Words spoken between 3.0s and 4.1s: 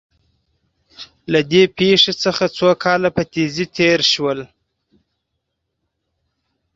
په تېزۍ تېر